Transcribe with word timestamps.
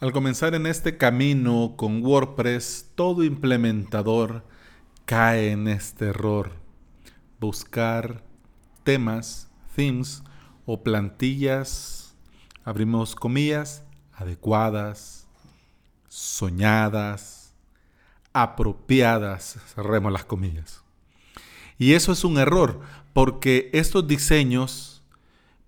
Al 0.00 0.12
comenzar 0.12 0.54
en 0.54 0.66
este 0.66 0.96
camino 0.96 1.74
con 1.76 2.04
WordPress, 2.04 2.92
todo 2.94 3.24
implementador 3.24 4.44
cae 5.06 5.50
en 5.50 5.66
este 5.66 6.10
error. 6.10 6.52
Buscar 7.40 8.22
temas, 8.84 9.50
themes 9.74 10.22
o 10.66 10.84
plantillas, 10.84 12.14
abrimos 12.62 13.16
comillas, 13.16 13.82
adecuadas, 14.12 15.26
soñadas, 16.06 17.52
apropiadas, 18.32 19.58
cerremos 19.74 20.12
las 20.12 20.24
comillas. 20.24 20.84
Y 21.76 21.94
eso 21.94 22.12
es 22.12 22.22
un 22.22 22.38
error, 22.38 22.82
porque 23.12 23.68
estos 23.72 24.06
diseños 24.06 24.87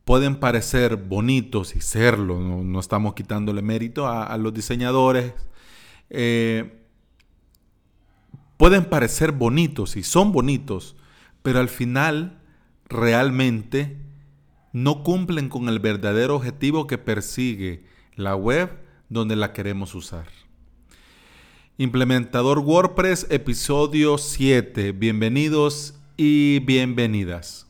pueden 0.04 0.36
parecer 0.36 0.96
bonitos 0.96 1.76
y 1.76 1.80
serlo, 1.80 2.40
no, 2.40 2.80
estamos 2.80 3.14
quitándole 3.14 3.62
mérito 3.62 4.08
a, 4.08 4.36
los 4.38 4.52
diseñadores, 4.52 5.32
eh, 6.08 6.84
pueden 8.56 8.84
parecer 8.84 9.32
bonitos 9.32 9.96
y 9.96 10.02
son 10.02 10.32
bonitos, 10.32 10.96
pero 11.42 11.60
al 11.60 11.68
final 11.68 12.40
realmente 12.88 13.98
no 14.72 15.02
cumplen 15.02 15.48
con 15.48 15.68
el 15.68 15.78
verdadero 15.78 16.36
objetivo 16.36 16.86
que 16.86 16.98
persigue 16.98 17.84
la 18.16 18.36
web 18.36 18.70
donde 19.08 19.36
la 19.36 19.52
queremos 19.52 19.94
usar. 19.94 20.26
Implementador 21.78 22.58
WordPress, 22.58 23.26
episodio 23.30 24.18
7. 24.18 24.92
Bienvenidos 24.92 25.94
y 26.16 26.58
bienvenidas. 26.58 27.69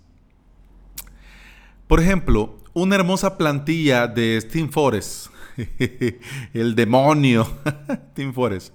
Por 1.90 2.00
ejemplo, 2.00 2.56
una 2.72 2.94
hermosa 2.94 3.36
plantilla 3.36 4.06
de 4.06 4.40
Steam 4.40 4.70
Forest, 4.70 5.26
el 6.54 6.76
demonio 6.76 7.44
Steam 8.12 8.32
Forest, 8.32 8.72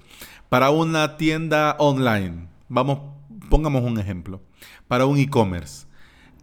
para 0.50 0.70
una 0.70 1.16
tienda 1.16 1.78
online. 1.80 2.50
Vamos, 2.68 3.14
pongamos 3.50 3.84
un 3.84 4.00
ejemplo. 4.00 4.42
Para 4.90 5.06
un 5.06 5.18
e-commerce. 5.18 5.88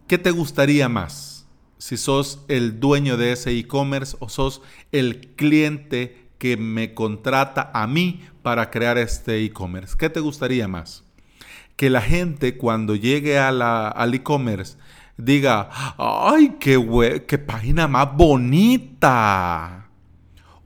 ¿Qué 0.07 0.17
te 0.17 0.31
gustaría 0.31 0.89
más? 0.89 1.47
Si 1.77 1.95
sos 1.95 2.43
el 2.47 2.79
dueño 2.79 3.17
de 3.17 3.33
ese 3.33 3.55
e-commerce 3.55 4.17
o 4.19 4.27
sos 4.27 4.63
el 4.91 5.35
cliente 5.35 6.31
que 6.39 6.57
me 6.57 6.95
contrata 6.95 7.69
a 7.75 7.85
mí 7.85 8.23
para 8.41 8.71
crear 8.71 8.97
este 8.97 9.45
e-commerce. 9.45 9.95
¿Qué 9.95 10.09
te 10.09 10.21
gustaría 10.21 10.67
más? 10.67 11.03
Que 11.75 11.91
la 11.91 12.01
gente 12.01 12.57
cuando 12.57 12.95
llegue 12.95 13.37
a 13.37 13.49
al 13.89 14.13
e-commerce 14.15 14.77
diga, 15.17 15.69
ay, 15.97 16.57
qué, 16.59 17.23
qué 17.27 17.37
página 17.37 17.87
más 17.87 18.15
bonita. 18.15 19.89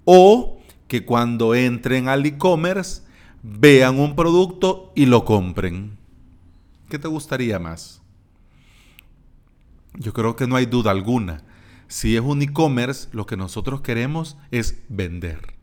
O 0.06 0.60
que 0.88 1.06
cuando 1.06 1.54
entren 1.54 2.08
al 2.08 2.26
e-commerce 2.26 3.02
vean 3.44 4.00
un 4.00 4.16
producto 4.16 4.92
y 4.96 5.06
lo 5.06 5.26
compren. 5.26 5.98
¿Qué 6.90 6.98
te 6.98 7.08
gustaría 7.08 7.60
más? 7.60 8.02
Yo 9.96 10.14
creo 10.14 10.36
que 10.36 10.48
no 10.48 10.56
hay 10.56 10.66
duda 10.66 10.92
alguna. 10.92 11.44
Si 11.88 12.16
es 12.16 12.22
un 12.22 12.42
e-commerce, 12.42 13.10
lo 13.12 13.26
que 13.26 13.38
nosotros 13.38 13.82
queremos 13.82 14.38
es 14.52 14.84
vender. 14.90 15.56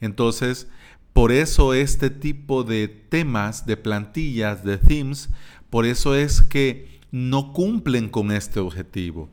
Entonces, 0.00 0.68
por 1.12 1.32
eso 1.32 1.74
este 1.74 2.10
tipo 2.10 2.62
de 2.64 2.88
temas, 2.88 3.66
de 3.66 3.76
plantillas, 3.76 4.64
de 4.64 4.78
themes, 4.78 5.30
por 5.70 5.84
eso 5.84 6.14
es 6.14 6.42
que 6.42 6.97
no 7.10 7.52
cumplen 7.52 8.08
con 8.08 8.32
este 8.32 8.60
objetivo. 8.60 9.28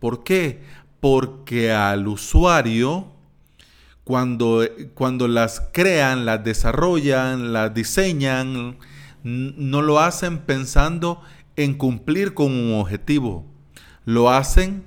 ¿Por 0.00 0.24
qué? 0.24 0.62
Porque 1.00 1.72
al 1.72 2.08
usuario, 2.08 3.12
cuando, 4.04 4.64
cuando 4.94 5.28
las 5.28 5.60
crean, 5.72 6.26
las 6.26 6.44
desarrollan, 6.44 7.52
las 7.52 7.74
diseñan, 7.74 8.78
no 9.22 9.82
lo 9.82 10.00
hacen 10.00 10.38
pensando 10.38 11.20
en 11.56 11.74
cumplir 11.74 12.34
con 12.34 12.52
un 12.52 12.80
objetivo. 12.80 13.44
Lo 14.04 14.30
hacen 14.30 14.84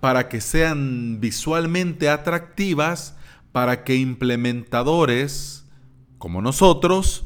para 0.00 0.28
que 0.28 0.40
sean 0.40 1.20
visualmente 1.20 2.08
atractivas, 2.08 3.16
para 3.52 3.84
que 3.84 3.96
implementadores 3.96 5.62
como 6.18 6.40
nosotros 6.40 7.24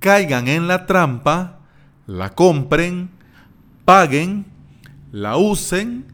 caigan 0.00 0.48
en 0.48 0.66
la 0.66 0.86
trampa, 0.86 1.60
la 2.06 2.30
compren 2.30 3.10
paguen, 3.86 4.44
la 5.12 5.36
usen 5.36 6.04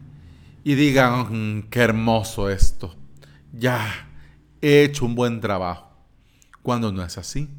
y 0.63 0.75
digan, 0.75 1.57
mm, 1.57 1.63
qué 1.63 1.79
hermoso 1.79 2.49
esto, 2.49 2.95
ya 3.51 4.07
he 4.61 4.83
hecho 4.83 5.05
un 5.05 5.15
buen 5.15 5.41
trabajo. 5.41 5.91
Cuando 6.61 6.91
no 6.91 7.03
es 7.03 7.17
así. 7.17 7.49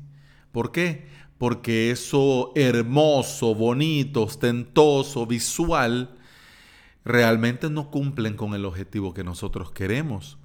¿Por 0.52 0.70
qué? 0.70 1.08
Porque 1.36 1.90
eso 1.90 2.52
hermoso, 2.54 3.56
bonito, 3.56 4.22
ostentoso, 4.22 5.26
visual, 5.26 6.14
realmente 7.04 7.68
no 7.68 7.90
cumplen 7.90 8.36
con 8.36 8.54
el 8.54 8.64
objetivo 8.64 9.12
que 9.14 9.24
nosotros 9.24 9.72
queremos. 9.72 10.38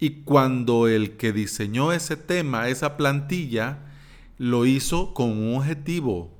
Y 0.00 0.24
cuando 0.24 0.88
el 0.88 1.16
que 1.16 1.32
diseñó 1.32 1.92
ese 1.92 2.16
tema, 2.16 2.68
esa 2.68 2.96
plantilla, 2.96 3.78
lo 4.38 4.66
hizo 4.66 5.14
con 5.14 5.30
un 5.30 5.56
objetivo, 5.56 6.33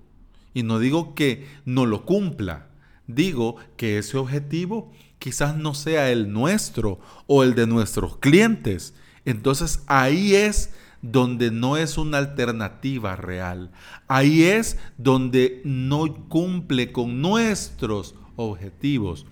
y 0.55 0.63
no 0.63 0.79
digo 0.79 1.15
que 1.15 1.47
no 1.65 1.85
lo 1.85 2.07
cumpla, 2.07 2.69
digo 3.07 3.57
que 3.77 3.99
ese 3.99 4.17
objetivo 4.17 4.93
quizás 5.19 5.57
no 5.57 5.75
sea 5.75 6.11
el 6.11 6.33
nuestro 6.33 7.01
o 7.27 7.43
el 7.43 7.55
de 7.55 7.67
nuestros 7.67 8.17
clientes. 8.19 8.95
Entonces 9.25 9.83
ahí 9.87 10.35
es 10.35 10.73
donde 11.03 11.51
no 11.51 11.77
es 11.77 11.99
una 11.99 12.19
alternativa 12.19 13.17
real. 13.17 13.71
Ahí 14.09 14.45
es 14.45 14.79
donde 14.97 15.61
no 15.65 16.29
cumple 16.29 16.93
con 16.93 17.21
nuestros 17.21 18.15
objetivos 18.37 19.27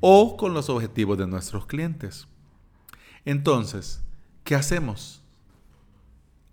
o 0.00 0.36
con 0.36 0.54
los 0.54 0.68
objetivos 0.68 1.18
de 1.18 1.26
nuestros 1.26 1.66
clientes. 1.66 2.28
Entonces, 3.24 4.00
¿qué 4.44 4.54
hacemos? 4.54 5.22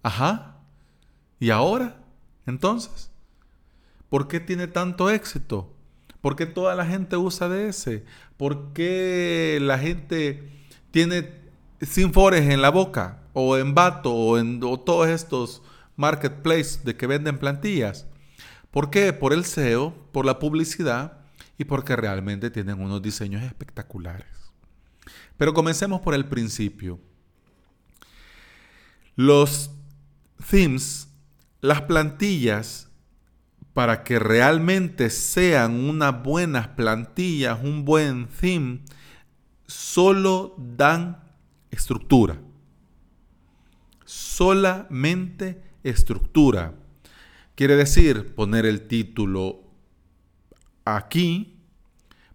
Ajá. 0.02 0.58
¿Y 1.40 1.52
ahora? 1.52 2.04
Entonces, 2.48 3.12
¿Por 4.16 4.30
qué 4.30 4.40
tiene 4.40 4.68
tanto 4.68 5.10
éxito? 5.10 5.76
¿Por 6.22 6.38
qué 6.38 6.46
toda 6.46 6.74
la 6.74 6.86
gente 6.86 7.18
usa 7.18 7.54
ese? 7.60 8.06
¿Por 8.38 8.72
qué 8.72 9.60
la 9.62 9.78
gente 9.78 10.50
tiene 10.90 11.34
Sinfores 11.82 12.50
en 12.50 12.62
la 12.62 12.70
boca? 12.70 13.24
O 13.34 13.58
en 13.58 13.76
Bato 13.76 14.14
o 14.14 14.38
en 14.38 14.62
todos 14.62 15.10
estos 15.10 15.64
marketplaces 15.98 16.86
de 16.86 16.96
que 16.96 17.08
venden 17.08 17.40
plantillas. 17.40 18.08
¿Por 18.72 18.90
qué? 18.90 19.12
Por 19.12 19.34
el 19.34 19.44
SEO, 19.44 19.94
por 20.14 20.26
la 20.26 20.40
publicidad 20.40 21.18
y 21.58 21.66
porque 21.66 21.98
realmente 21.98 22.50
tienen 22.50 22.80
unos 22.80 23.02
diseños 23.02 23.44
espectaculares. 23.44 24.30
Pero 25.36 25.54
comencemos 25.54 26.00
por 26.00 26.14
el 26.14 26.24
principio. 26.24 27.02
Los 29.18 29.72
themes, 30.50 31.10
las 31.60 31.82
plantillas 31.82 32.88
para 33.76 34.06
que 34.06 34.20
realmente 34.20 35.10
sean 35.10 35.74
unas 35.90 36.24
buenas 36.24 36.70
plantillas, 36.70 37.60
un 37.62 37.84
buen 37.84 38.30
theme, 38.30 38.80
solo 39.68 40.56
dan 40.58 41.22
estructura. 41.72 42.40
Solamente 44.06 45.62
estructura. 45.84 46.74
Quiere 47.56 47.76
decir 47.76 48.34
poner 48.34 48.66
el 48.66 48.88
título 48.88 49.66
aquí, 50.86 51.60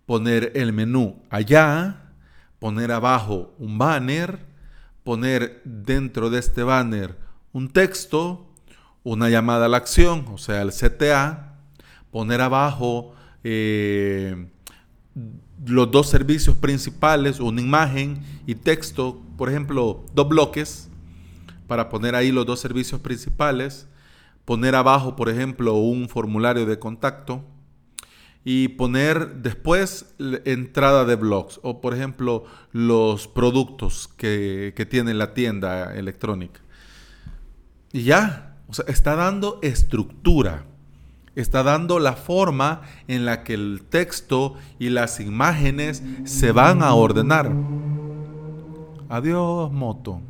poner 0.05 0.53
el 0.55 0.75
menú 0.75 1.23
allá, 1.31 2.13
poner 2.59 2.93
abajo 2.93 3.55
un 3.59 3.79
banner, 3.79 4.47
poner 5.05 5.63
dentro 5.65 6.29
de 6.29 6.41
este 6.41 6.65
banner 6.65 7.17
un 7.55 7.71
texto, 7.71 8.50
una 9.03 9.29
llamada 9.29 9.67
a 9.67 9.69
la 9.69 9.79
acción, 9.79 10.27
o 10.33 10.39
sea, 10.39 10.63
el 10.63 10.73
CTA, 10.73 11.57
poner 12.11 12.41
abajo 12.41 13.15
eh, 13.45 14.49
los 15.65 15.91
dos 15.91 16.09
servicios 16.09 16.57
principales, 16.57 17.41
una 17.41 17.61
imagen 17.61 18.23
y 18.47 18.55
texto, 18.55 19.21
por 19.37 19.49
ejemplo, 19.49 20.05
dos 20.15 20.29
bloques, 20.29 20.89
para 21.67 21.89
poner 21.89 22.15
ahí 22.15 22.33
los 22.33 22.47
dos 22.47 22.61
servicios 22.61 23.01
principales, 23.01 23.87
poner 24.45 24.75
abajo, 24.75 25.17
por 25.17 25.29
ejemplo, 25.29 25.75
un 25.75 26.09
formulario 26.09 26.67
de 26.67 26.79
contacto 26.79 27.45
y 28.45 28.69
poner 28.69 29.37
después 29.37 30.15
entrada 30.45 31.05
de 31.05 31.15
blogs 31.15 31.61
o, 31.63 31.81
por 31.81 31.95
ejemplo, 31.95 32.45
los 32.73 33.29
productos 33.29 34.09
que, 34.09 34.73
que 34.75 34.87
tiene 34.87 35.15
la 35.15 35.35
tienda 35.35 35.95
electrónica. 35.95 36.61
Y 37.93 38.05
ya, 38.05 38.50
o 38.71 38.73
sea, 38.73 38.85
está 38.87 39.17
dando 39.17 39.59
estructura, 39.63 40.65
está 41.35 41.65
dando 41.65 41.99
la 41.99 42.13
forma 42.13 42.83
en 43.09 43.25
la 43.25 43.43
que 43.43 43.55
el 43.55 43.83
texto 43.89 44.55
y 44.79 44.91
las 44.91 45.19
imágenes 45.19 46.05
se 46.23 46.53
van 46.53 46.83
a 46.83 46.95
ordenar. 46.95 47.53
Adiós, 49.09 49.73
moto. 49.73 50.23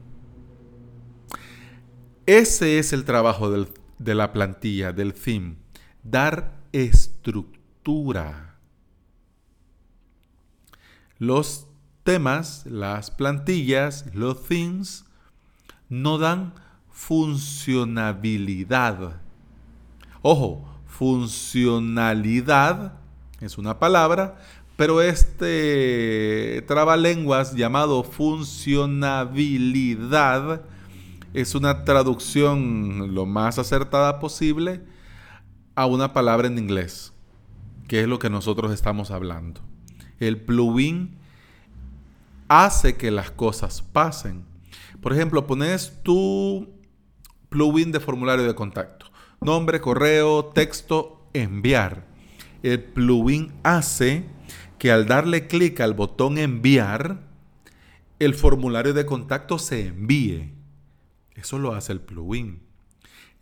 Ese 2.24 2.78
es 2.78 2.94
el 2.94 3.04
trabajo 3.04 3.50
de 3.98 4.14
la 4.14 4.32
plantilla, 4.32 4.92
del 4.92 5.12
theme. 5.12 5.56
Dar 6.02 6.62
estructura. 6.72 8.56
Los 11.18 11.66
temas, 12.04 12.64
las 12.64 13.10
plantillas, 13.10 14.06
los 14.14 14.44
themes, 14.44 15.04
no 15.90 16.16
dan 16.16 16.54
funcionabilidad. 17.00 19.20
Ojo, 20.20 20.68
funcionalidad 20.86 22.92
es 23.40 23.56
una 23.56 23.78
palabra, 23.78 24.36
pero 24.76 25.00
este 25.00 26.62
trabalenguas 26.68 27.54
llamado 27.54 28.02
funcionabilidad 28.02 30.60
es 31.32 31.54
una 31.54 31.84
traducción 31.84 33.14
lo 33.14 33.24
más 33.24 33.58
acertada 33.58 34.20
posible 34.20 34.82
a 35.74 35.86
una 35.86 36.12
palabra 36.12 36.48
en 36.48 36.58
inglés, 36.58 37.14
que 37.88 38.02
es 38.02 38.08
lo 38.08 38.18
que 38.18 38.28
nosotros 38.28 38.72
estamos 38.72 39.10
hablando. 39.10 39.62
El 40.18 40.38
plugin 40.38 41.16
hace 42.46 42.98
que 42.98 43.10
las 43.10 43.30
cosas 43.30 43.80
pasen. 43.80 44.44
Por 45.00 45.14
ejemplo, 45.14 45.46
pones 45.46 45.94
tu 46.02 46.78
plugin 47.50 47.92
de 47.92 48.00
formulario 48.00 48.46
de 48.46 48.54
contacto. 48.54 49.06
Nombre, 49.42 49.80
correo, 49.80 50.46
texto, 50.46 51.28
enviar. 51.34 52.06
El 52.62 52.82
plugin 52.82 53.52
hace 53.62 54.24
que 54.78 54.90
al 54.90 55.06
darle 55.06 55.46
clic 55.46 55.80
al 55.80 55.92
botón 55.92 56.38
enviar, 56.38 57.20
el 58.18 58.34
formulario 58.34 58.94
de 58.94 59.04
contacto 59.04 59.58
se 59.58 59.88
envíe. 59.88 60.52
Eso 61.34 61.58
lo 61.58 61.74
hace 61.74 61.92
el 61.92 62.00
plugin. 62.00 62.62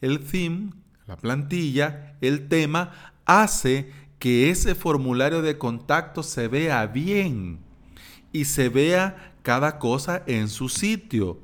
El 0.00 0.20
theme, 0.20 0.72
la 1.06 1.16
plantilla, 1.16 2.16
el 2.20 2.48
tema, 2.48 3.12
hace 3.24 3.92
que 4.18 4.50
ese 4.50 4.74
formulario 4.74 5.42
de 5.42 5.58
contacto 5.58 6.22
se 6.22 6.48
vea 6.48 6.86
bien 6.86 7.58
y 8.32 8.44
se 8.44 8.68
vea 8.68 9.34
cada 9.42 9.78
cosa 9.78 10.22
en 10.26 10.48
su 10.48 10.68
sitio. 10.68 11.40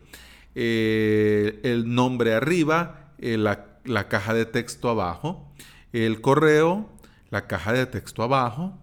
Eh, 0.54 1.60
el 1.64 1.94
nombre 1.94 2.34
arriba, 2.34 3.12
eh, 3.18 3.36
la, 3.36 4.08
caja 4.08 4.34
de 4.34 4.46
texto 4.46 4.88
abajo, 4.88 5.52
el 5.92 6.20
correo, 6.20 6.88
la 7.30 7.46
caja 7.46 7.72
de 7.72 7.86
texto 7.86 8.22
abajo, 8.22 8.78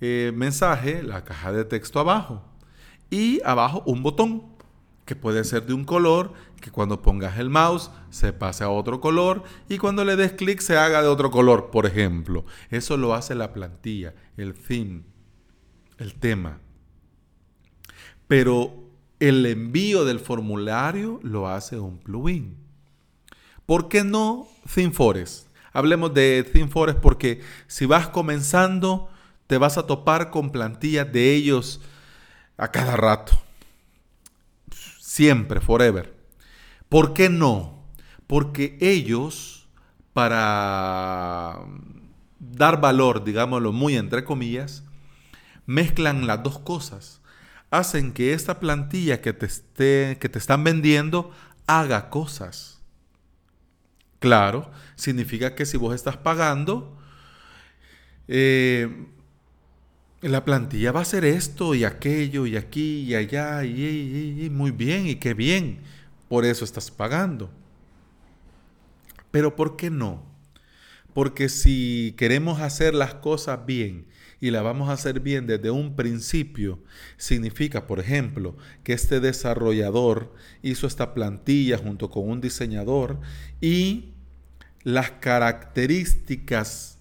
eh, 0.00 0.32
mensaje, 0.34 1.02
la 1.02 1.24
caja 1.24 1.52
de 1.52 1.64
texto 1.64 1.98
abajo 1.98 2.44
y 3.10 3.40
abajo 3.44 3.82
un 3.86 4.02
botón 4.02 4.58
que 5.06 5.16
puede 5.16 5.42
ser 5.44 5.64
de 5.64 5.72
un 5.72 5.84
color, 5.84 6.34
que 6.60 6.70
cuando 6.70 7.00
pongas 7.00 7.38
el 7.38 7.48
mouse 7.48 7.90
se 8.10 8.34
pase 8.34 8.62
a 8.62 8.68
otro 8.68 9.00
color 9.00 9.42
y 9.68 9.78
cuando 9.78 10.04
le 10.04 10.16
des 10.16 10.32
clic 10.32 10.60
se 10.60 10.76
haga 10.76 11.00
de 11.00 11.08
otro 11.08 11.30
color, 11.30 11.70
por 11.70 11.86
ejemplo. 11.86 12.44
Eso 12.68 12.98
lo 12.98 13.14
hace 13.14 13.34
la 13.34 13.54
plantilla, 13.54 14.14
el 14.36 14.52
theme, 14.52 15.04
el 15.96 16.14
tema. 16.14 16.60
Pero 18.26 18.87
el 19.20 19.44
envío 19.46 20.04
del 20.04 20.20
formulario 20.20 21.20
lo 21.22 21.48
hace 21.48 21.78
un 21.78 21.98
plugin. 21.98 22.56
¿Por 23.66 23.88
qué 23.88 24.04
no 24.04 24.48
ThemeForest? 24.72 25.48
Hablemos 25.72 26.14
de 26.14 26.44
ThemeForest 26.44 26.98
porque 26.98 27.40
si 27.66 27.86
vas 27.86 28.08
comenzando 28.08 29.10
te 29.46 29.58
vas 29.58 29.78
a 29.78 29.86
topar 29.86 30.30
con 30.30 30.50
plantillas 30.50 31.10
de 31.12 31.34
ellos 31.34 31.80
a 32.56 32.70
cada 32.70 32.96
rato. 32.96 33.32
Siempre, 35.00 35.60
forever. 35.60 36.14
¿Por 36.88 37.14
qué 37.14 37.28
no? 37.28 37.82
Porque 38.26 38.76
ellos, 38.80 39.68
para 40.12 41.58
dar 42.38 42.80
valor, 42.80 43.24
digámoslo 43.24 43.72
muy 43.72 43.96
entre 43.96 44.24
comillas, 44.24 44.84
mezclan 45.66 46.26
las 46.26 46.42
dos 46.42 46.58
cosas 46.58 47.17
hacen 47.70 48.12
que 48.12 48.32
esta 48.32 48.60
plantilla 48.60 49.20
que 49.20 49.32
te, 49.32 49.46
esté, 49.46 50.18
que 50.20 50.28
te 50.28 50.38
están 50.38 50.64
vendiendo 50.64 51.32
haga 51.66 52.10
cosas. 52.10 52.80
Claro, 54.20 54.70
significa 54.96 55.54
que 55.54 55.66
si 55.66 55.76
vos 55.76 55.94
estás 55.94 56.16
pagando, 56.16 56.96
eh, 58.26 59.06
la 60.20 60.44
plantilla 60.44 60.92
va 60.92 61.00
a 61.00 61.02
hacer 61.02 61.24
esto 61.24 61.74
y 61.74 61.84
aquello 61.84 62.46
y 62.46 62.56
aquí 62.56 63.02
y 63.02 63.14
allá 63.14 63.64
y, 63.64 64.48
muy 64.50 64.70
bien 64.72 65.06
y 65.06 65.16
qué 65.16 65.34
bien. 65.34 65.80
Por 66.28 66.44
eso 66.44 66.64
estás 66.64 66.90
pagando. 66.90 67.50
Pero 69.30 69.54
¿por 69.54 69.76
qué 69.76 69.90
no? 69.90 70.22
Porque 71.14 71.48
si 71.48 72.14
queremos 72.16 72.60
hacer 72.60 72.94
las 72.94 73.14
cosas 73.14 73.64
bien 73.66 74.06
y 74.40 74.50
la 74.50 74.62
vamos 74.62 74.88
a 74.88 74.92
hacer 74.92 75.20
bien 75.20 75.46
desde 75.46 75.70
un 75.70 75.94
principio, 75.96 76.78
significa, 77.16 77.86
por 77.86 78.00
ejemplo, 78.00 78.56
que 78.84 78.92
este 78.92 79.20
desarrollador 79.20 80.34
hizo 80.62 80.86
esta 80.86 81.14
plantilla 81.14 81.78
junto 81.78 82.10
con 82.10 82.28
un 82.28 82.40
diseñador 82.40 83.18
y 83.60 84.12
las 84.84 85.10
características, 85.12 86.98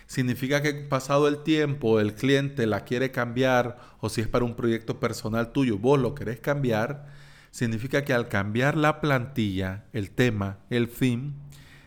Significa 0.07 0.63
que 0.63 0.73
pasado 0.73 1.29
el 1.29 1.43
tiempo 1.43 2.01
el 2.01 2.15
cliente 2.15 2.67
la 2.67 2.85
quiere 2.85 3.11
cambiar 3.11 3.79
o 4.01 4.09
si 4.09 4.23
es 4.23 4.29
para 4.29 4.45
un 4.45 4.55
proyecto 4.55 5.01
personal 5.01 5.53
tuyo, 5.53 5.79
vos 5.79 6.01
lo 6.01 6.15
querés 6.15 6.41
cambiar, 6.41 7.16
significa 7.57 8.05
que 8.05 8.13
al 8.13 8.29
cambiar 8.29 8.77
la 8.77 9.01
plantilla, 9.01 9.87
el 9.95 10.11
tema, 10.11 10.59
el 10.69 10.91
theme, 10.91 11.33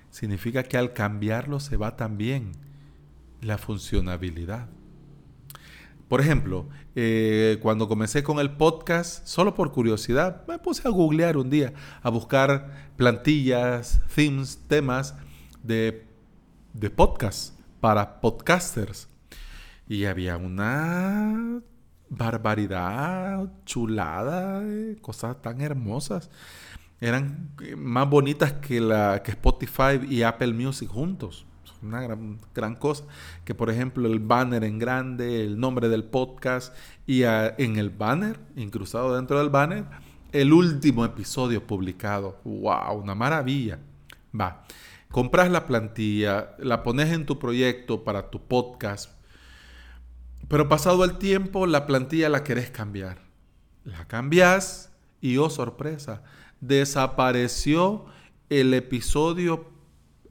significa 0.10 0.64
que 0.64 0.78
al 0.78 0.94
cambiarlo 0.94 1.60
se 1.60 1.78
va 1.78 1.96
también 1.96 2.54
la 3.42 3.60
funcionabilidad. 3.60 4.68
Por 6.08 6.22
ejemplo, 6.22 6.68
eh, 6.96 7.60
cuando 7.62 7.88
comencé 7.88 8.24
con 8.24 8.40
el 8.40 8.50
podcast, 8.50 9.28
solo 9.28 9.54
por 9.54 9.72
curiosidad, 9.72 10.44
me 10.48 10.58
puse 10.58 10.88
a 10.88 10.92
googlear 10.92 11.38
un 11.38 11.52
día, 11.52 11.74
a 12.02 12.10
buscar 12.10 12.90
plantillas, 12.98 14.02
themes, 14.16 14.64
temas 14.68 15.14
de, 15.62 16.08
de 16.74 16.90
podcast 16.90 17.54
para 17.80 18.22
podcasters. 18.22 19.08
Y 19.88 20.06
había 20.06 20.36
una 20.36 21.62
barbaridad, 22.10 23.52
chulada, 23.66 24.64
cosas 25.02 25.42
tan 25.42 25.62
hermosas. 25.62 26.30
Eran 27.02 27.52
más 27.78 28.10
bonitas 28.10 28.54
que, 28.54 28.82
la, 28.82 29.24
que 29.24 29.32
Spotify 29.32 30.00
y 30.10 30.24
Apple 30.24 30.54
Music 30.54 30.90
juntos. 30.90 31.46
Una 31.82 32.02
gran, 32.02 32.40
gran 32.54 32.76
cosa. 32.76 33.06
Que 33.46 33.56
por 33.56 33.70
ejemplo 33.70 34.08
el 34.08 34.20
banner 34.20 34.64
en 34.66 34.80
grande, 34.80 35.46
el 35.46 35.60
nombre 35.60 35.88
del 35.88 36.04
podcast 36.04 36.76
y 37.08 37.24
en 37.24 37.78
el 37.78 37.90
banner, 37.90 38.40
incrustado 38.58 39.16
dentro 39.16 39.40
del 39.40 39.50
banner, 39.50 39.86
el 40.32 40.52
último 40.52 41.06
episodio 41.06 41.66
publicado. 41.66 42.40
¡Wow! 42.44 43.02
Una 43.02 43.16
maravilla. 43.16 43.80
Va. 44.38 44.64
Compras 45.10 45.50
la 45.50 45.66
plantilla, 45.66 46.56
la 46.60 46.84
pones 46.84 47.12
en 47.12 47.26
tu 47.26 47.40
proyecto 47.40 48.04
para 48.04 48.30
tu 48.30 48.42
podcast, 48.42 49.19
pero 50.50 50.68
pasado 50.68 51.06
el 51.06 51.18
tiempo, 51.18 51.68
la 51.68 51.86
plantilla 51.86 52.28
la 52.28 52.44
querés 52.44 52.72
cambiar. 52.72 53.20
La 53.86 54.06
cambias 54.06 54.92
y, 55.22 55.38
oh 55.38 55.50
sorpresa, 55.50 56.24
desapareció 56.60 58.06
el 58.50 58.74
episodio 58.74 59.70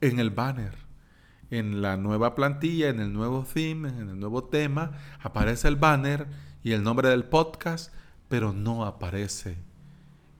en 0.01 0.19
el 0.19 0.29
banner. 0.29 0.75
En 1.51 1.81
la 1.81 1.97
nueva 1.97 2.35
plantilla, 2.35 2.89
en 2.89 2.99
el 2.99 3.11
nuevo 3.13 3.43
theme, 3.43 3.89
en 3.89 4.09
el 4.09 4.19
nuevo 4.19 4.43
tema, 4.43 4.91
aparece 5.21 5.67
el 5.69 5.77
banner 5.77 6.27
y 6.63 6.73
el 6.73 6.83
nombre 6.83 7.09
del 7.09 7.23
podcast, 7.23 7.93
pero 8.27 8.53
no 8.53 8.85
aparece 8.85 9.57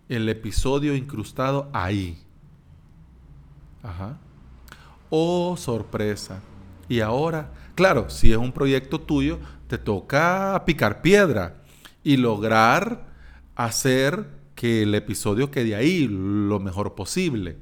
el 0.09 0.27
episodio 0.27 0.93
incrustado 0.93 1.69
ahí. 1.71 2.21
Ajá. 3.81 4.17
Oh, 5.09 5.55
sorpresa. 5.57 6.41
Y 6.89 7.01
ahora, 7.01 7.53
claro, 7.75 8.09
si 8.09 8.31
es 8.31 8.37
un 8.37 8.51
proyecto 8.51 8.99
tuyo, 8.99 9.39
te 9.67 9.77
toca 9.77 10.61
picar 10.65 11.01
piedra 11.01 11.61
y 12.03 12.17
lograr 12.17 13.07
hacer 13.55 14.25
que 14.55 14.81
el 14.83 14.95
episodio 14.95 15.51
quede 15.51 15.75
ahí 15.75 16.07
lo 16.09 16.59
mejor 16.59 16.95
posible. 16.95 17.57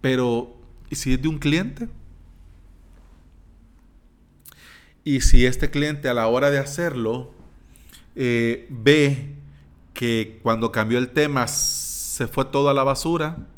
Pero, 0.00 0.56
¿y 0.88 0.96
si 0.96 1.12
es 1.12 1.20
de 1.20 1.28
un 1.28 1.38
cliente? 1.38 1.88
Y 5.04 5.22
si 5.22 5.44
este 5.44 5.70
cliente 5.70 6.08
a 6.08 6.14
la 6.14 6.28
hora 6.28 6.50
de 6.50 6.58
hacerlo 6.58 7.32
eh, 8.14 8.66
ve 8.70 9.34
que 9.94 10.38
cuando 10.42 10.70
cambió 10.70 10.98
el 10.98 11.10
tema 11.10 11.48
se 11.48 12.28
fue 12.28 12.44
todo 12.44 12.68
a 12.70 12.74
la 12.74 12.84
basura, 12.84 13.48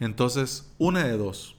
entonces 0.00 0.72
una 0.78 1.04
de 1.04 1.16
dos. 1.18 1.55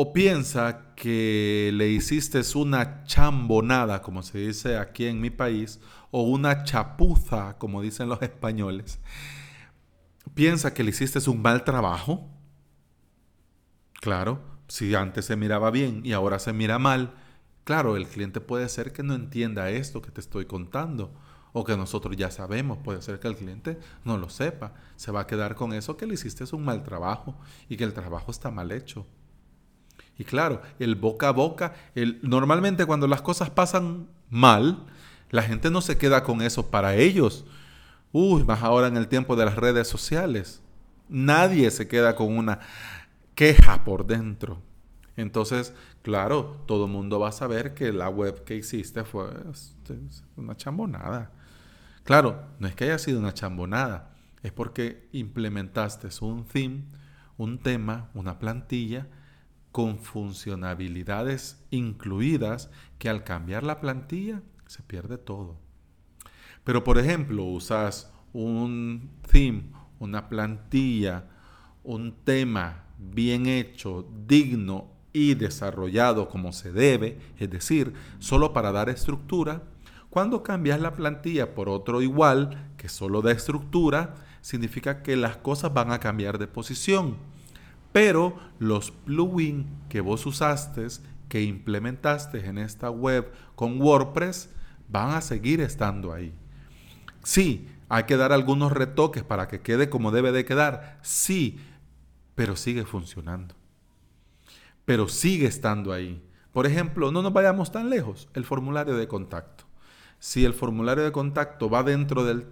O 0.00 0.12
piensa 0.12 0.94
que 0.94 1.72
le 1.74 1.88
hiciste 1.88 2.40
una 2.54 3.02
chambonada, 3.02 4.00
como 4.00 4.22
se 4.22 4.38
dice 4.38 4.76
aquí 4.76 5.06
en 5.06 5.20
mi 5.20 5.28
país, 5.28 5.80
o 6.12 6.22
una 6.22 6.62
chapuza, 6.62 7.58
como 7.58 7.82
dicen 7.82 8.08
los 8.08 8.22
españoles, 8.22 9.00
piensa 10.34 10.72
que 10.72 10.84
le 10.84 10.90
hiciste 10.90 11.18
un 11.28 11.42
mal 11.42 11.64
trabajo. 11.64 12.30
Claro, 14.00 14.40
si 14.68 14.94
antes 14.94 15.24
se 15.24 15.34
miraba 15.34 15.72
bien 15.72 16.02
y 16.04 16.12
ahora 16.12 16.38
se 16.38 16.52
mira 16.52 16.78
mal, 16.78 17.14
claro, 17.64 17.96
el 17.96 18.06
cliente 18.06 18.40
puede 18.40 18.68
ser 18.68 18.92
que 18.92 19.02
no 19.02 19.16
entienda 19.16 19.68
esto 19.70 20.00
que 20.00 20.12
te 20.12 20.20
estoy 20.20 20.46
contando 20.46 21.12
o 21.52 21.64
que 21.64 21.76
nosotros 21.76 22.16
ya 22.16 22.30
sabemos, 22.30 22.78
puede 22.84 23.02
ser 23.02 23.18
que 23.18 23.26
el 23.26 23.34
cliente 23.34 23.80
no 24.04 24.16
lo 24.16 24.28
sepa, 24.30 24.74
se 24.94 25.10
va 25.10 25.22
a 25.22 25.26
quedar 25.26 25.56
con 25.56 25.72
eso 25.72 25.96
que 25.96 26.06
le 26.06 26.14
hiciste 26.14 26.44
un 26.54 26.64
mal 26.64 26.84
trabajo 26.84 27.36
y 27.68 27.76
que 27.76 27.82
el 27.82 27.94
trabajo 27.94 28.30
está 28.30 28.52
mal 28.52 28.70
hecho. 28.70 29.04
Y 30.18 30.24
claro, 30.24 30.60
el 30.80 30.96
boca 30.96 31.28
a 31.28 31.32
boca, 31.32 31.74
el, 31.94 32.18
normalmente 32.22 32.84
cuando 32.84 33.06
las 33.06 33.22
cosas 33.22 33.50
pasan 33.50 34.08
mal, 34.28 34.84
la 35.30 35.42
gente 35.42 35.70
no 35.70 35.80
se 35.80 35.96
queda 35.96 36.24
con 36.24 36.42
eso 36.42 36.70
para 36.70 36.96
ellos. 36.96 37.44
Uy, 38.10 38.42
más 38.42 38.62
ahora 38.64 38.88
en 38.88 38.96
el 38.96 39.06
tiempo 39.06 39.36
de 39.36 39.44
las 39.44 39.54
redes 39.54 39.86
sociales. 39.86 40.60
Nadie 41.08 41.70
se 41.70 41.86
queda 41.86 42.16
con 42.16 42.36
una 42.36 42.58
queja 43.36 43.84
por 43.84 44.06
dentro. 44.06 44.60
Entonces, 45.16 45.72
claro, 46.02 46.62
todo 46.66 46.86
el 46.86 46.90
mundo 46.90 47.20
va 47.20 47.28
a 47.28 47.32
saber 47.32 47.74
que 47.74 47.92
la 47.92 48.08
web 48.08 48.42
que 48.42 48.56
hiciste 48.56 49.04
fue 49.04 49.30
este, 49.52 49.98
una 50.36 50.56
chambonada. 50.56 51.30
Claro, 52.02 52.42
no 52.58 52.66
es 52.66 52.74
que 52.74 52.84
haya 52.84 52.98
sido 52.98 53.20
una 53.20 53.34
chambonada, 53.34 54.14
es 54.42 54.50
porque 54.50 55.08
implementaste 55.12 56.08
un 56.22 56.44
theme, 56.44 56.84
un 57.36 57.58
tema, 57.58 58.08
una 58.14 58.38
plantilla 58.38 59.06
con 59.72 59.98
funcionalidades 59.98 61.64
incluidas 61.70 62.70
que 62.98 63.08
al 63.08 63.24
cambiar 63.24 63.64
la 63.64 63.80
plantilla 63.80 64.42
se 64.66 64.82
pierde 64.82 65.18
todo. 65.18 65.56
Pero 66.64 66.84
por 66.84 66.98
ejemplo, 66.98 67.44
usas 67.44 68.12
un 68.32 69.10
theme, 69.30 69.70
una 69.98 70.28
plantilla, 70.28 71.26
un 71.82 72.12
tema 72.24 72.84
bien 72.98 73.46
hecho, 73.46 74.06
digno 74.26 74.90
y 75.12 75.34
desarrollado 75.34 76.28
como 76.28 76.52
se 76.52 76.72
debe, 76.72 77.18
es 77.38 77.50
decir, 77.50 77.94
solo 78.18 78.52
para 78.52 78.72
dar 78.72 78.88
estructura, 78.88 79.62
cuando 80.10 80.42
cambias 80.42 80.80
la 80.80 80.94
plantilla 80.94 81.54
por 81.54 81.68
otro 81.68 82.02
igual, 82.02 82.72
que 82.76 82.88
solo 82.88 83.22
da 83.22 83.32
estructura, 83.32 84.14
significa 84.40 85.02
que 85.02 85.16
las 85.16 85.36
cosas 85.36 85.72
van 85.74 85.92
a 85.92 86.00
cambiar 86.00 86.38
de 86.38 86.46
posición 86.46 87.16
pero 87.98 88.38
los 88.60 88.92
plugins 88.92 89.66
que 89.88 90.00
vos 90.00 90.24
usaste, 90.24 90.86
que 91.28 91.42
implementaste 91.42 92.46
en 92.46 92.56
esta 92.56 92.90
web 92.90 93.32
con 93.56 93.82
WordPress, 93.82 94.50
van 94.88 95.16
a 95.16 95.20
seguir 95.20 95.60
estando 95.60 96.12
ahí. 96.12 96.32
Sí, 97.24 97.66
hay 97.88 98.04
que 98.04 98.16
dar 98.16 98.32
algunos 98.32 98.70
retoques 98.70 99.24
para 99.24 99.48
que 99.48 99.62
quede 99.62 99.90
como 99.90 100.12
debe 100.12 100.30
de 100.30 100.44
quedar. 100.44 101.00
Sí, 101.02 101.58
pero 102.36 102.54
sigue 102.54 102.84
funcionando. 102.84 103.56
Pero 104.84 105.08
sigue 105.08 105.48
estando 105.48 105.92
ahí. 105.92 106.22
Por 106.52 106.66
ejemplo, 106.66 107.10
no 107.10 107.20
nos 107.20 107.32
vayamos 107.32 107.72
tan 107.72 107.90
lejos, 107.90 108.28
el 108.34 108.44
formulario 108.44 108.96
de 108.96 109.08
contacto. 109.08 109.64
Si 110.20 110.44
el 110.44 110.54
formulario 110.54 111.02
de 111.02 111.10
contacto 111.10 111.68
va 111.68 111.82
dentro 111.82 112.24
del 112.24 112.46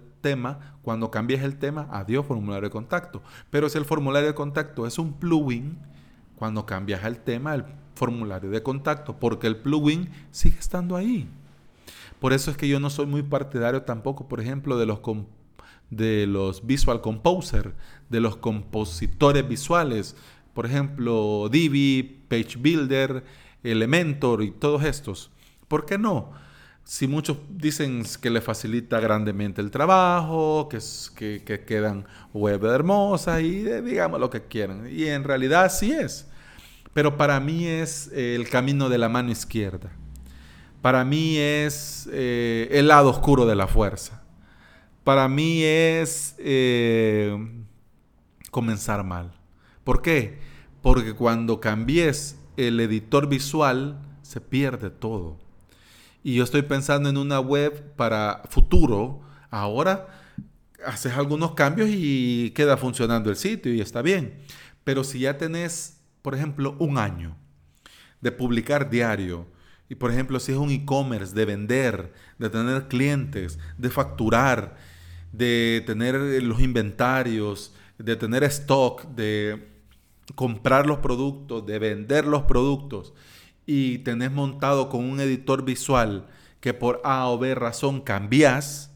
cuando 0.81 1.11
cambies 1.11 1.43
el 1.43 1.57
tema, 1.57 1.87
adiós 1.91 2.25
formulario 2.25 2.67
de 2.67 2.71
contacto. 2.71 3.21
Pero 3.49 3.69
si 3.69 3.77
el 3.77 3.85
formulario 3.85 4.27
de 4.27 4.35
contacto 4.35 4.87
es 4.87 4.97
un 4.97 5.13
plugin, 5.13 5.77
cuando 6.35 6.65
cambias 6.65 7.03
el 7.03 7.17
tema, 7.17 7.55
el 7.55 7.65
formulario 7.95 8.49
de 8.49 8.63
contacto, 8.63 9.17
porque 9.19 9.47
el 9.47 9.57
plugin 9.57 10.09
sigue 10.31 10.59
estando 10.59 10.95
ahí. 10.95 11.27
Por 12.19 12.33
eso 12.33 12.51
es 12.51 12.57
que 12.57 12.67
yo 12.67 12.79
no 12.79 12.89
soy 12.89 13.05
muy 13.05 13.23
partidario 13.23 13.83
tampoco, 13.83 14.27
por 14.27 14.39
ejemplo, 14.39 14.77
de 14.77 14.85
los, 14.85 14.99
de 15.89 16.27
los 16.27 16.65
Visual 16.65 17.01
Composer, 17.01 17.75
de 18.09 18.19
los 18.19 18.37
compositores 18.37 19.47
visuales, 19.47 20.15
por 20.53 20.65
ejemplo, 20.65 21.49
Divi, 21.51 22.23
Page 22.27 22.57
Builder, 22.57 23.23
Elementor 23.63 24.43
y 24.43 24.51
todos 24.51 24.83
estos. 24.83 25.31
¿Por 25.67 25.85
qué 25.85 25.97
no? 25.97 26.31
Si 26.87 27.05
muchos 27.05 27.35
dicen 27.49 28.03
que 28.21 28.29
le 28.29 28.39
facilita 28.39 29.01
grandemente 29.01 29.59
el 29.59 29.71
trabajo, 29.71 30.69
que, 30.69 30.79
que, 31.43 31.65
quedan 31.65 32.05
web 32.33 32.63
hermosas 32.63 33.41
y 33.41 33.63
digamos 33.81 34.21
lo 34.21 34.29
que 34.29 34.43
quieran. 34.43 34.87
Y 34.89 35.03
en 35.07 35.25
realidad 35.25 35.69
sí 35.69 35.91
es. 35.91 36.27
Pero 36.93 37.17
para 37.17 37.41
mí 37.41 37.65
es 37.67 38.09
el 38.13 38.49
camino 38.49 38.87
de 38.87 38.99
la 38.99 39.09
mano 39.09 39.29
izquierda. 39.31 39.91
Para 40.81 41.03
mí 41.03 41.35
es 41.35 42.07
eh, 42.13 42.69
el 42.71 42.87
lado 42.87 43.09
oscuro 43.09 43.45
de 43.45 43.55
la 43.55 43.67
fuerza. 43.67 44.23
Para 45.03 45.27
mí 45.27 45.63
es 45.63 46.35
eh, 46.37 47.37
comenzar 48.49 49.03
mal. 49.03 49.33
¿Por 49.83 50.01
qué? 50.01 50.39
Porque 50.81 51.13
cuando 51.13 51.59
cambies 51.59 52.37
el 52.55 52.79
editor 52.79 53.27
visual, 53.27 53.99
se 54.21 54.39
pierde 54.39 54.89
todo 54.89 55.46
y 56.27 56.33
yo 56.33 56.43
estoy 56.43 56.63
pensando 56.63 57.07
en 57.07 57.15
una 57.15 57.39
web 57.39 57.95
para 57.95 58.41
futuro, 58.49 59.21
ahora 59.49 60.09
haces 60.85 61.13
algunos 61.13 61.53
cambios 61.53 61.87
y 61.89 62.51
queda 62.53 62.75
funcionando 62.75 63.29
el 63.29 63.37
sitio 63.37 63.73
y 63.73 63.79
está 63.79 64.01
bien. 64.01 64.33
Pero 64.83 65.05
si 65.05 65.19
ya 65.19 65.37
tenés, 65.37 66.01
por 66.21 66.35
ejemplo, 66.35 66.75
un 66.79 66.97
año 66.97 67.37
de 68.19 68.33
publicar 68.33 68.89
diario, 68.89 69.47
y 69.87 69.95
por 69.95 70.11
ejemplo, 70.11 70.41
si 70.41 70.51
es 70.51 70.57
un 70.57 70.69
e-commerce, 70.69 71.33
de 71.33 71.45
vender, 71.45 72.11
de 72.37 72.49
tener 72.49 72.89
clientes, 72.89 73.57
de 73.77 73.89
facturar, 73.89 74.75
de 75.31 75.81
tener 75.85 76.15
los 76.43 76.59
inventarios, 76.59 77.73
de 77.99 78.17
tener 78.17 78.43
stock, 78.43 79.05
de 79.15 79.65
comprar 80.35 80.87
los 80.87 80.99
productos, 80.99 81.65
de 81.65 81.79
vender 81.79 82.25
los 82.25 82.43
productos, 82.43 83.13
y 83.67 83.99
tenés 83.99 84.31
montado 84.31 84.89
con 84.89 85.03
un 85.03 85.19
editor 85.19 85.63
visual 85.63 86.25
que 86.61 86.73
por 86.73 87.01
A 87.03 87.27
o 87.27 87.37
B 87.37 87.53
razón 87.53 88.01
cambias, 88.01 88.91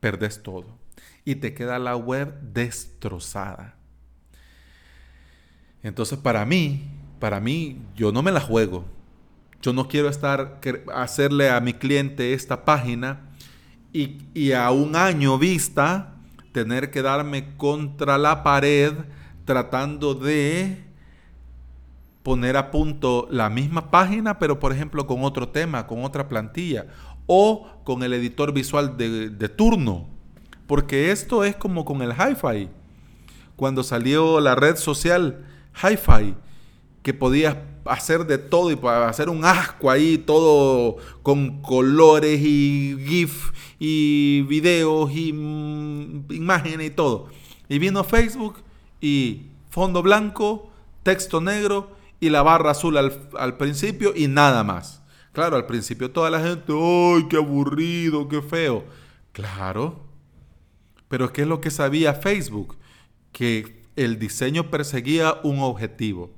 perdés 0.00 0.42
todo. 0.42 0.66
Y 1.24 1.36
te 1.36 1.54
queda 1.54 1.78
la 1.78 1.96
web 1.96 2.34
destrozada. 2.52 3.76
Entonces 5.82 6.18
para 6.18 6.44
mí, 6.44 6.90
para 7.20 7.40
mí, 7.40 7.80
yo 7.94 8.12
no 8.12 8.22
me 8.22 8.32
la 8.32 8.40
juego. 8.40 8.84
Yo 9.62 9.72
no 9.72 9.88
quiero 9.88 10.08
estar, 10.10 10.60
hacerle 10.92 11.48
a 11.48 11.60
mi 11.60 11.72
cliente 11.72 12.34
esta 12.34 12.64
página 12.64 13.30
y, 13.92 14.18
y 14.34 14.52
a 14.52 14.70
un 14.72 14.96
año 14.96 15.38
vista 15.38 16.16
tener 16.52 16.90
que 16.90 17.00
darme 17.00 17.56
contra 17.56 18.18
la 18.18 18.42
pared 18.42 18.92
tratando 19.44 20.14
de 20.14 20.84
poner 22.24 22.56
a 22.56 22.70
punto 22.70 23.28
la 23.30 23.50
misma 23.50 23.90
página, 23.90 24.38
pero 24.38 24.58
por 24.58 24.72
ejemplo 24.72 25.06
con 25.06 25.22
otro 25.22 25.50
tema, 25.50 25.86
con 25.86 26.04
otra 26.04 26.26
plantilla, 26.26 26.86
o 27.26 27.68
con 27.84 28.02
el 28.02 28.14
editor 28.14 28.52
visual 28.52 28.96
de, 28.96 29.48
turno. 29.50 30.08
Porque 30.66 31.12
esto 31.12 31.44
es 31.44 31.54
como 31.54 31.84
con 31.84 32.00
el 32.00 32.12
hi-fi. 32.12 32.70
Cuando 33.56 33.82
salió 33.82 34.40
la 34.40 34.54
red 34.54 34.76
social 34.76 35.44
hi-fi, 35.74 36.34
que 37.02 37.12
podías 37.12 37.58
hacer 37.84 38.24
de 38.24 38.38
todo 38.38 38.72
y 38.72 38.78
hacer 38.82 39.28
un 39.28 39.44
asco 39.44 39.90
ahí, 39.90 40.16
todo 40.16 40.96
con 41.22 41.60
colores 41.60 42.40
y 42.42 42.96
GIF 43.06 43.50
y 43.78 44.40
videos 44.48 45.14
y 45.14 45.34
mm, 45.34 46.32
imágenes 46.32 46.86
y 46.86 46.90
todo. 46.90 47.28
Y 47.68 47.78
vino 47.78 48.02
Facebook 48.02 48.56
y 49.02 49.42
fondo 49.68 50.02
blanco, 50.02 50.70
texto 51.02 51.42
negro 51.42 52.02
y 52.24 52.30
la 52.30 52.42
barra 52.42 52.70
azul 52.70 52.96
al, 52.96 53.56
principio 53.58 54.14
y 54.16 54.28
nada 54.28 54.64
más. 54.64 55.02
Claro, 55.32 55.56
al 55.56 55.66
principio 55.66 56.10
toda 56.10 56.30
la 56.30 56.40
gente, 56.40 56.72
¡ay, 56.72 57.26
qué 57.28 57.36
aburrido, 57.36 58.28
qué 58.28 58.40
feo! 58.40 58.84
Claro. 59.32 60.06
Pero 61.08 61.34
¿qué 61.34 61.42
es 61.42 61.48
lo 61.48 61.60
que 61.60 61.70
sabía 61.70 62.14
Facebook? 62.14 62.78
Que 63.30 63.82
el 63.94 64.18
diseño 64.18 64.70
perseguía 64.70 65.34
un 65.42 65.58
objetivo, 65.58 66.30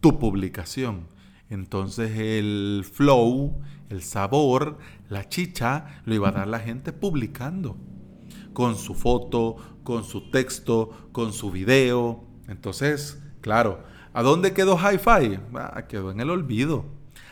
tu 0.00 0.18
publicación. 0.18 1.06
Entonces 1.50 2.12
el 2.16 2.86
flow, 2.90 3.60
el 3.90 4.02
sabor, 4.02 4.78
la 5.10 5.28
chicha, 5.28 6.00
lo 6.06 6.14
iba 6.14 6.30
a 6.30 6.32
dar 6.32 6.48
la 6.48 6.60
gente 6.60 6.94
publicando. 6.94 7.76
Con 8.54 8.76
su 8.76 8.94
foto, 8.94 9.56
con 9.82 10.02
su 10.02 10.30
texto, 10.30 11.08
con 11.12 11.34
su 11.34 11.50
video. 11.50 12.24
Entonces, 12.48 13.22
claro, 13.42 13.84
¿A 14.16 14.22
dónde 14.22 14.54
quedó 14.54 14.78
Hi-Fi? 14.78 15.40
Ah, 15.56 15.86
quedó 15.88 16.12
en 16.12 16.20
el 16.20 16.30
olvido. 16.30 16.84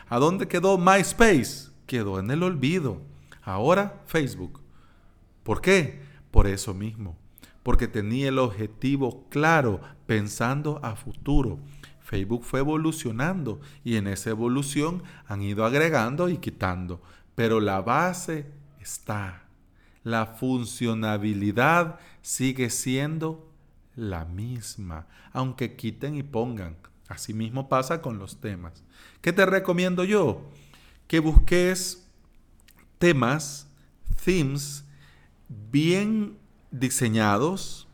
¿A 0.08 0.18
dónde 0.18 0.48
quedó 0.48 0.78
MySpace? 0.78 1.70
Quedó 1.86 2.18
en 2.18 2.28
el 2.32 2.42
olvido. 2.42 3.00
Ahora 3.40 4.02
Facebook. 4.06 4.60
¿Por 5.44 5.60
qué? 5.60 6.02
Por 6.32 6.48
eso 6.48 6.74
mismo. 6.74 7.16
Porque 7.62 7.86
tenía 7.86 8.28
el 8.30 8.40
objetivo 8.40 9.28
claro, 9.30 9.80
pensando 10.06 10.80
a 10.82 10.96
futuro. 10.96 11.60
Facebook 12.00 12.42
fue 12.42 12.58
evolucionando 12.58 13.60
y 13.84 13.94
en 13.94 14.08
esa 14.08 14.30
evolución 14.30 15.04
han 15.28 15.40
ido 15.40 15.64
agregando 15.64 16.28
y 16.28 16.38
quitando. 16.38 17.00
Pero 17.36 17.60
la 17.60 17.80
base 17.80 18.50
está. 18.80 19.44
La 20.02 20.26
funcionabilidad 20.26 22.00
sigue 22.22 22.70
siendo 22.70 23.51
la 23.96 24.24
misma, 24.24 25.06
aunque 25.32 25.76
quiten 25.76 26.16
y 26.16 26.22
pongan. 26.22 26.76
Asimismo 27.08 27.68
pasa 27.68 28.00
con 28.00 28.18
los 28.18 28.40
temas. 28.40 28.82
¿Qué 29.20 29.32
te 29.32 29.44
recomiendo 29.44 30.04
yo? 30.04 30.50
Que 31.06 31.18
busques 31.18 32.08
temas, 32.98 33.68
themes, 34.24 34.84
bien 35.48 36.38
diseñados, 36.70 37.86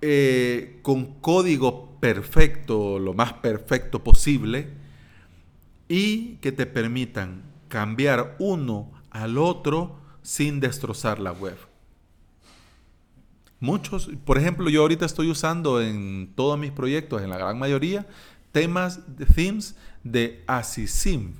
eh, 0.00 0.80
con 0.82 1.20
código 1.20 1.98
perfecto, 2.00 2.98
lo 2.98 3.14
más 3.14 3.34
perfecto 3.34 4.02
posible, 4.02 4.68
y 5.88 6.36
que 6.36 6.52
te 6.52 6.66
permitan 6.66 7.42
cambiar 7.68 8.36
uno 8.38 8.92
al 9.10 9.38
otro 9.38 9.98
sin 10.22 10.60
destrozar 10.60 11.20
la 11.20 11.32
web. 11.32 11.56
Muchos, 13.64 14.10
por 14.26 14.36
ejemplo, 14.36 14.68
yo 14.68 14.82
ahorita 14.82 15.06
estoy 15.06 15.30
usando 15.30 15.80
en 15.80 16.30
todos 16.34 16.58
mis 16.58 16.70
proyectos, 16.70 17.22
en 17.22 17.30
la 17.30 17.38
gran 17.38 17.58
mayoría, 17.58 18.06
temas 18.52 19.16
de 19.16 19.24
themes 19.24 19.74
de 20.02 20.44
ACSIM, 20.46 21.32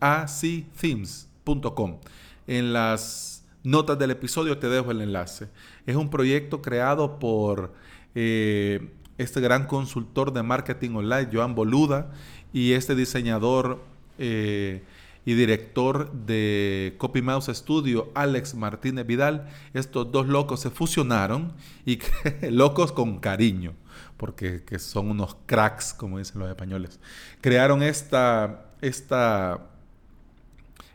acthemes.com. 0.00 2.00
En 2.48 2.72
las 2.72 3.44
notas 3.62 3.96
del 4.00 4.10
episodio 4.10 4.58
te 4.58 4.68
dejo 4.68 4.90
el 4.90 5.00
enlace. 5.00 5.48
Es 5.86 5.94
un 5.94 6.10
proyecto 6.10 6.60
creado 6.60 7.20
por 7.20 7.72
eh, 8.16 8.90
este 9.16 9.40
gran 9.40 9.68
consultor 9.68 10.32
de 10.32 10.42
marketing 10.42 10.96
online, 10.96 11.28
Joan 11.32 11.54
Boluda, 11.54 12.10
y 12.52 12.72
este 12.72 12.96
diseñador 12.96 13.80
eh, 14.18 14.82
y 15.24 15.34
director 15.34 16.12
de 16.12 16.94
Copy 16.98 17.22
Mouse 17.22 17.50
Studio, 17.52 18.10
Alex 18.14 18.54
Martínez 18.54 19.06
Vidal. 19.06 19.48
Estos 19.72 20.10
dos 20.12 20.26
locos 20.28 20.60
se 20.60 20.70
fusionaron 20.70 21.52
y 21.86 21.98
locos 22.50 22.92
con 22.92 23.18
cariño, 23.18 23.74
porque 24.16 24.62
son 24.78 25.10
unos 25.10 25.36
cracks, 25.46 25.94
como 25.94 26.18
dicen 26.18 26.40
los 26.40 26.48
españoles. 26.48 27.00
Crearon 27.40 27.82
esta, 27.82 28.66
esta, 28.80 29.66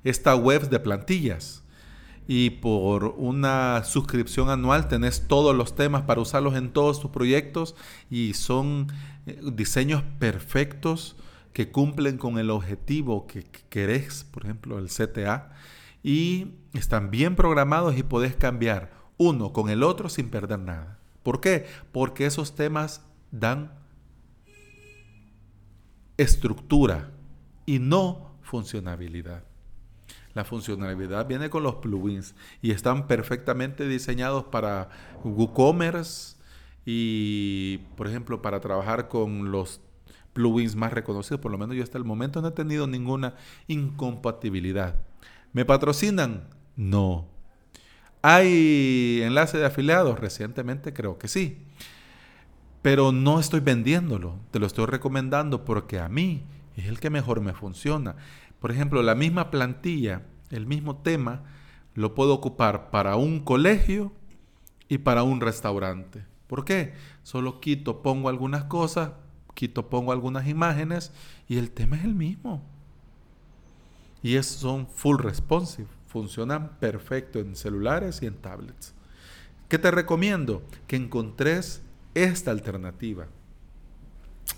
esta 0.04 0.36
web 0.36 0.70
de 0.70 0.80
plantillas 0.80 1.64
y 2.32 2.52
por 2.52 3.16
una 3.18 3.84
suscripción 3.84 4.52
anual 4.52 4.88
tenés 4.88 5.28
todos 5.28 5.56
los 5.56 5.74
temas 5.74 6.04
para 6.04 6.22
usarlos 6.22 6.56
en 6.56 6.70
todos 6.72 7.02
tus 7.02 7.10
proyectos 7.10 7.76
y 8.12 8.36
son 8.36 8.86
eh, 9.26 9.40
diseños 9.52 10.04
perfectos 10.20 11.16
que 11.54 11.72
cumplen 11.72 12.18
con 12.18 12.38
el 12.38 12.50
objetivo 12.50 13.28
que 13.28 13.44
querés, 13.70 14.24
por 14.24 14.46
ejemplo, 14.46 14.78
el 14.78 14.88
CTA, 14.90 15.52
y 16.04 16.56
están 16.74 17.12
bien 17.12 17.36
programados 17.36 17.98
y 17.98 18.04
podés 18.04 18.36
cambiar 18.36 18.92
uno 19.18 19.52
con 19.52 19.70
el 19.70 19.84
otro 19.84 20.10
sin 20.10 20.30
perder 20.30 20.60
nada. 20.60 21.00
¿Por 21.24 21.42
qué? 21.42 21.66
Porque 21.92 22.26
esos 22.26 22.56
temas 22.56 23.06
dan 23.32 23.74
estructura 26.18 27.12
y 27.66 27.80
no 27.80 28.32
funcionabilidad. 28.42 29.44
La 30.34 30.46
funcionalidad 30.46 31.28
viene 31.28 31.50
con 31.50 31.64
los 31.64 31.76
plugins 31.76 32.36
y 32.62 32.72
están 32.72 33.08
perfectamente 33.08 33.88
diseñados 33.88 34.46
para 34.46 34.90
WooCommerce 35.24 36.38
y, 36.86 37.80
por 37.98 38.08
ejemplo, 38.08 38.42
para 38.42 38.60
trabajar 38.60 39.10
con 39.10 39.52
los 39.52 39.82
plugins 40.34 40.76
más 40.76 40.94
reconocidos. 40.94 41.42
Por 41.42 41.52
lo 41.52 41.58
menos 41.58 41.76
yo 41.76 41.84
hasta 41.84 41.98
el 41.98 42.06
momento 42.06 42.42
no 42.42 42.50
he 42.50 42.52
tenido 42.52 42.88
ninguna 42.88 43.36
incompatibilidad. 43.68 44.96
¿Me 45.54 45.66
patrocinan? 45.66 46.48
No. 46.76 47.28
¿Hay 48.22 49.22
enlace 49.24 49.58
de 49.58 49.66
afiliados? 49.66 50.20
Recientemente 50.20 50.94
creo 50.94 51.18
que 51.18 51.28
sí. 51.28 51.66
Pero 52.82 53.12
no 53.12 53.40
estoy 53.40 53.60
vendiéndolo. 53.60 54.40
Te 54.52 54.60
lo 54.60 54.66
estoy 54.66 54.86
recomendando 54.86 55.66
porque 55.66 56.00
a 56.00 56.10
mí 56.10 56.44
es 56.76 56.88
el 56.88 57.00
que 57.00 57.10
mejor 57.10 57.42
me 57.42 57.54
funciona. 57.54 58.16
Por 58.60 58.72
ejemplo, 58.72 59.02
la 59.04 59.16
misma 59.16 59.52
plantilla, 59.52 60.24
el 60.50 60.66
mismo 60.66 60.98
tema, 60.98 61.44
lo 61.94 62.16
puedo 62.16 62.34
ocupar 62.34 62.92
para 62.92 63.16
un 63.16 63.40
colegio 63.40 64.12
y 64.88 65.00
para 65.00 65.24
un 65.24 65.42
restaurante. 65.42 66.26
¿Por 66.48 66.66
qué? 66.66 66.94
Solo 67.24 67.60
quito, 67.60 68.02
pongo 68.02 68.30
algunas 68.30 68.66
cosas, 68.66 69.12
quito, 69.54 69.90
pongo 69.90 70.12
algunas 70.12 70.48
imágenes 70.48 71.12
y 71.48 71.58
el 71.58 71.72
tema 71.72 71.98
es 71.98 72.04
el 72.04 72.16
mismo. 72.16 72.62
Y 74.22 74.36
es, 74.36 74.46
son 74.46 74.88
full 74.88 75.20
responsive, 75.20 75.88
funcionan 76.08 76.78
perfecto 76.80 77.40
en 77.40 77.56
celulares 77.56 78.22
y 78.22 78.26
en 78.26 78.36
tablets. 78.36 78.94
¿Qué 79.68 79.78
te 79.78 79.92
recomiendo? 79.92 80.64
Que 80.88 80.96
encontres 80.96 81.82
esta 82.14 82.52
alternativa. 82.52 83.28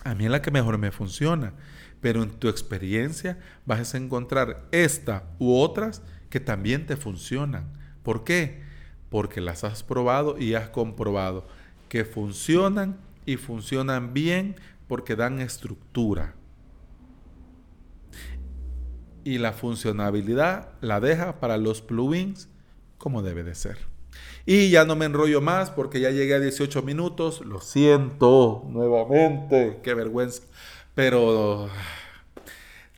A 0.04 0.16
mí 0.16 0.26
es 0.26 0.32
la 0.32 0.42
que 0.42 0.52
mejor 0.52 0.78
me 0.78 0.92
funciona 0.92 1.54
pero 2.02 2.24
en 2.24 2.32
tu 2.32 2.50
experiencia 2.50 3.38
vas 3.66 3.94
a 3.94 3.98
encontrar 3.98 4.66
esta 4.72 5.24
u 5.40 5.56
otras 5.56 6.02
que 6.30 6.40
también 6.40 6.86
te 6.88 6.98
funcionan. 6.98 7.72
¿Por 8.04 8.24
qué? 8.24 8.64
Porque 9.10 9.40
las 9.40 9.64
has 9.64 9.84
probado 9.84 10.38
y 10.38 10.56
has 10.56 10.70
comprobado 10.70 11.48
que 11.88 12.04
funcionan 12.04 12.98
y 13.26 13.38
funcionan 13.38 14.14
bien 14.14 14.56
porque 14.92 15.16
dan 15.16 15.40
estructura. 15.40 16.36
Y 19.24 19.38
la 19.38 19.54
funcionabilidad 19.54 20.74
la 20.82 21.00
deja 21.00 21.40
para 21.40 21.56
los 21.56 21.82
plugins 21.82 22.50
como 22.98 23.22
debe 23.22 23.46
de 23.46 23.56
ser. 23.56 23.78
Y 24.46 24.70
ya 24.70 24.84
no 24.84 24.98
me 24.98 25.06
enrollo 25.06 25.40
más 25.40 25.72
porque 25.72 26.02
ya 26.02 26.10
llegué 26.10 26.34
a 26.34 26.40
18 26.42 26.82
minutos. 26.82 27.40
Lo 27.40 27.62
siento 27.62 28.66
nuevamente. 28.68 29.80
Qué 29.82 29.94
vergüenza. 29.94 30.44
Pero 30.94 31.70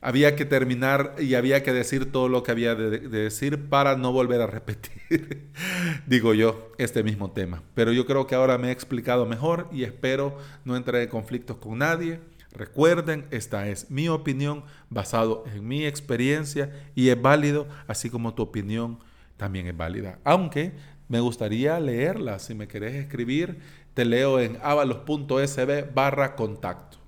había 0.04 0.36
que 0.36 0.44
terminar 0.44 1.14
y 1.18 1.34
había 1.34 1.62
que 1.62 1.72
decir 1.72 2.12
todo 2.12 2.28
lo 2.28 2.42
que 2.42 2.50
había 2.50 2.74
de, 2.74 2.98
decir 2.98 3.70
para 3.70 3.96
no 3.96 4.12
volver 4.12 4.42
a 4.42 4.46
repetir, 4.46 5.48
digo 6.06 6.34
yo, 6.34 6.72
este 6.76 7.02
mismo 7.02 7.30
tema. 7.30 7.62
Pero 7.74 7.90
yo 7.90 8.04
creo 8.04 8.26
que 8.26 8.34
ahora 8.34 8.58
me 8.58 8.68
he 8.68 8.70
explicado 8.70 9.24
mejor 9.24 9.66
y 9.72 9.82
espero 9.82 10.36
no 10.66 10.76
entrar 10.76 11.00
en 11.00 11.08
conflictos 11.08 11.56
con 11.56 11.78
nadie. 11.78 12.20
Recuerden, 12.52 13.24
esta 13.30 13.66
es 13.66 13.90
mi 13.90 14.10
opinión 14.10 14.64
basado 14.90 15.44
en 15.54 15.66
mi 15.66 15.86
experiencia 15.86 16.70
y 16.94 17.08
es 17.08 17.20
válido, 17.20 17.66
así 17.86 18.10
como 18.10 18.34
tu 18.34 18.42
opinión 18.42 18.98
también 19.38 19.66
es 19.68 19.76
válida. 19.76 20.18
Aunque 20.22 20.72
me 21.08 21.20
gustaría 21.20 21.80
leerla, 21.80 22.40
si 22.40 22.54
me 22.54 22.68
querés 22.68 22.94
escribir, 22.94 23.58
te 23.94 24.04
leo 24.04 24.38
en 24.38 24.58
avalos.sb 24.62 25.94
barra 25.94 26.36
contacto. 26.36 26.98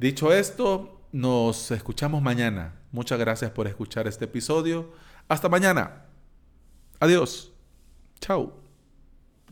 Dicho 0.00 0.32
esto, 0.32 0.93
nos 1.14 1.70
escuchamos 1.70 2.22
mañana. 2.22 2.74
Muchas 2.90 3.20
gracias 3.20 3.52
por 3.52 3.68
escuchar 3.68 4.08
este 4.08 4.24
episodio. 4.24 4.90
Hasta 5.28 5.48
mañana. 5.48 6.06
Adiós. 6.98 7.52
Chao. 8.20 8.63